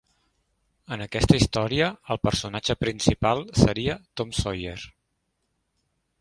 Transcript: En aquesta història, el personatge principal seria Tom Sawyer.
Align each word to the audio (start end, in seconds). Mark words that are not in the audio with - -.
En 0.95 1.03
aquesta 1.05 1.35
història, 1.41 1.89
el 2.15 2.19
personatge 2.29 2.77
principal 2.85 3.45
seria 3.65 3.99
Tom 4.23 4.33
Sawyer. 4.39 4.75